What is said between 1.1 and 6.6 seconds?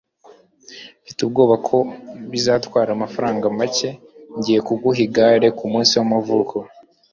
ubwoba ko bizatwara amafaranga make. Ngiye kuguha igare kumunsi wamavuko.